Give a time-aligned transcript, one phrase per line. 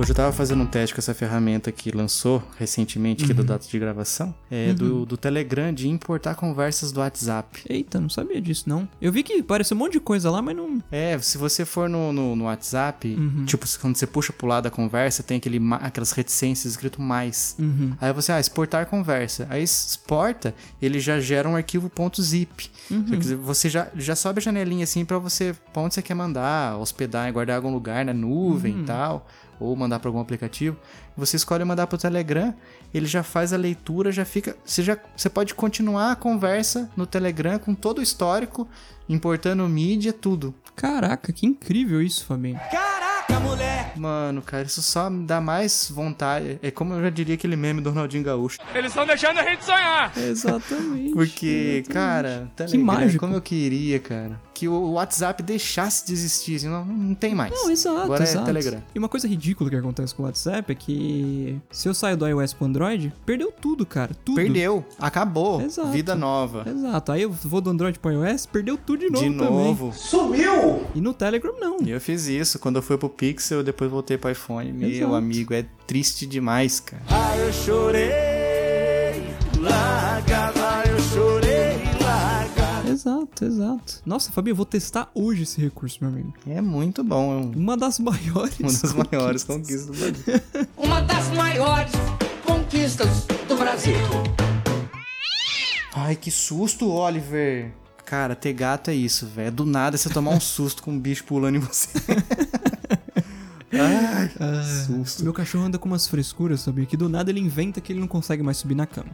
[0.00, 3.68] Hoje eu tava fazendo um teste com essa ferramenta que lançou recentemente aqui do data
[3.68, 4.34] de gravação.
[4.50, 7.60] É do, do Telegram de importar conversas do WhatsApp.
[7.68, 8.88] Eita, não sabia disso, não.
[8.98, 10.82] Eu vi que apareceu um monte de coisa lá, mas não.
[10.90, 13.14] É, se você for no, no, no WhatsApp,
[13.44, 17.54] tipo, quando você puxa pro lado da conversa, tem aquele, aquelas reticências escrito mais.
[18.00, 19.46] Aí você, ah, exportar conversa.
[19.50, 22.70] Aí exporta, ele já gera um arquivo .zip.
[23.18, 26.78] Dizer, Você já, já sobe a janelinha assim pra você, pra onde você quer mandar,
[26.78, 29.28] hospedar, guardar em algum lugar, na nuvem e tal,
[29.60, 30.76] ou mandar pra algum aplicativo.
[31.16, 32.54] Você escolhe mandar pro Telegram,
[32.94, 34.56] ele já faz a leitura, já fica.
[34.64, 38.68] Você, já, você pode continuar a conversa no Telegram com todo o histórico,
[39.08, 40.54] importando mídia, tudo.
[40.76, 42.58] Caraca, que incrível isso, Fabinho.
[43.96, 46.58] Mano, cara, isso só me dá mais vontade.
[46.62, 48.58] É como eu já diria aquele meme do Ronaldinho Gaúcho.
[48.74, 50.12] Eles estão deixando a gente sonhar.
[50.16, 51.12] Exatamente.
[51.12, 52.86] Porque, cara, tá Que ligado?
[52.86, 53.18] mágico.
[53.20, 54.40] Como eu queria, cara.
[54.60, 56.56] Que o WhatsApp deixasse de existir.
[56.56, 57.50] assim, não, não tem mais.
[57.50, 58.42] Não, exato, Agora exato.
[58.42, 58.82] é Telegram.
[58.94, 62.28] E uma coisa ridícula que acontece com o WhatsApp é que se eu saio do
[62.28, 64.14] iOS pro Android, perdeu tudo, cara.
[64.22, 64.36] Tudo.
[64.36, 64.84] Perdeu.
[64.98, 65.62] Acabou.
[65.62, 65.88] Exato.
[65.88, 66.64] Vida nova.
[66.68, 67.10] Exato.
[67.10, 69.48] Aí eu vou do Android pro iOS, perdeu tudo de novo De também.
[69.64, 69.94] novo.
[70.94, 71.78] E no Telegram não.
[71.80, 72.58] E eu fiz isso.
[72.58, 74.70] Quando eu fui pro Pixel, depois voltei pro iPhone.
[74.74, 75.14] Meu Exato.
[75.14, 77.02] amigo, é triste demais, cara.
[83.00, 84.02] Exato, exato.
[84.04, 86.34] Nossa, Fabinho, eu vou testar hoje esse recurso, meu amigo.
[86.46, 87.32] É muito bom.
[87.32, 88.56] É um- Uma das maiores.
[88.60, 89.86] uma das maiores conquistas.
[89.86, 90.68] conquistas do Brasil.
[90.76, 91.92] Uma das maiores
[92.44, 93.94] conquistas do Brasil.
[95.94, 97.72] Ai, que susto, Oliver.
[98.04, 99.52] Cara, ter gato é isso, velho.
[99.52, 101.88] Do nada você tomar um susto com um bicho pulando em você.
[103.72, 104.30] Ai,
[104.86, 105.22] susto.
[105.24, 106.84] Meu cachorro anda com umas frescuras, sabia?
[106.86, 109.08] Que do nada ele inventa que ele não consegue mais subir na cama.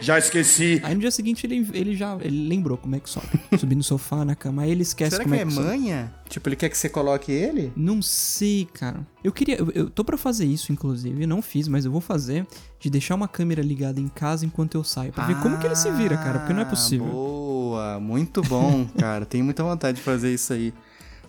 [0.00, 0.80] Já esqueci.
[0.82, 3.26] Aí no dia seguinte ele, ele já ele lembrou como é que sobe.
[3.58, 4.62] Subir no sofá, na cama.
[4.62, 5.66] Aí ele esquece Será como que é é que sobe.
[5.66, 6.12] manha?
[6.28, 7.72] Tipo, ele quer que você coloque ele?
[7.76, 9.06] Não sei, cara.
[9.22, 9.56] Eu queria.
[9.56, 11.22] Eu, eu tô pra fazer isso, inclusive.
[11.22, 12.46] Eu não fiz, mas eu vou fazer.
[12.78, 15.12] De deixar uma câmera ligada em casa enquanto eu saio.
[15.12, 16.38] Pra ver como que ele se vira, cara.
[16.38, 17.06] Porque não é Ah, possível.
[17.06, 19.26] Boa, muito bom, cara.
[19.26, 20.72] Tenho muita vontade de fazer isso aí.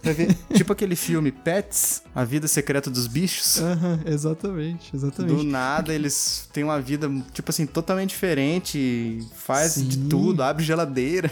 [0.01, 3.59] Pra ver, tipo aquele filme Pets, A Vida Secreta dos Bichos.
[3.61, 5.35] Aham, exatamente, exatamente.
[5.35, 9.19] Do nada eles têm uma vida, tipo assim, totalmente diferente.
[9.35, 10.07] Faz de Sim.
[10.09, 11.31] tudo, abre geladeira.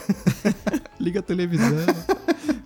[0.99, 1.67] Liga a televisão,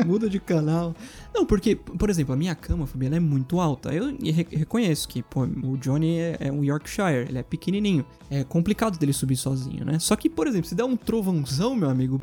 [0.05, 0.95] muda de canal.
[1.33, 3.93] Não, porque, por exemplo, a minha cama, Fabi, ela é muito alta.
[3.93, 8.05] Eu re- reconheço que, pô, o Johnny é, é um Yorkshire, ele é pequenininho.
[8.29, 9.97] É complicado dele subir sozinho, né?
[9.99, 12.19] Só que, por exemplo, se der um trovãozão, meu amigo...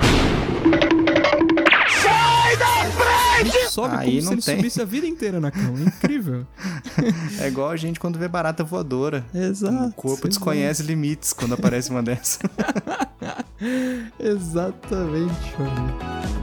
[3.41, 3.71] Frente!
[3.71, 4.56] Sobe Aí como se não ele tem.
[4.56, 5.81] subisse a vida inteira na cama.
[5.81, 6.47] Incrível.
[7.41, 9.25] É igual a gente quando vê barata voadora.
[9.34, 9.87] Exato.
[9.87, 12.39] O corpo desconhece limites quando aparece uma dessa.
[14.19, 16.40] Exatamente, Fabi.